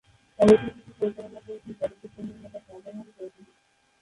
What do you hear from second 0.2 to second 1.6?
চলচ্চিত্রটি পরিচালনা